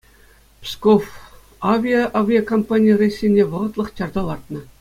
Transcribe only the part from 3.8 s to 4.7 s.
чарса лартнӑ.